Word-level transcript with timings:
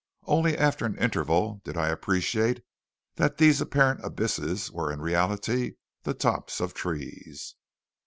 Only 0.25 0.57
after 0.57 0.83
an 0.87 0.97
interval 0.97 1.61
did 1.63 1.77
I 1.77 1.89
appreciate 1.89 2.63
that 3.17 3.37
these 3.37 3.61
apparent 3.61 4.03
abysses 4.03 4.71
were 4.71 4.91
in 4.91 4.99
reality 4.99 5.73
the 6.01 6.15
tops 6.15 6.59
of 6.59 6.73
trees! 6.73 7.53